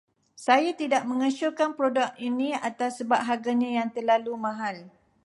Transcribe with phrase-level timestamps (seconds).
[0.45, 4.77] Saya tidak mengesyorkan produk ini atas sebab harganya yang terlalu mahal.